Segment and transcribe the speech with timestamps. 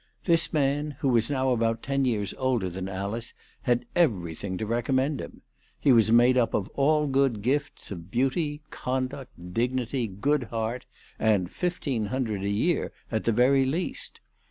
[0.23, 5.21] This man, who was now about ten years older than Alice, had everything to recommend
[5.21, 5.43] him.
[5.79, 10.87] He was made up of all good gifts of beauty, conduct, dignity, good heart,
[11.19, 14.21] and fifteen hundred a year at the very least.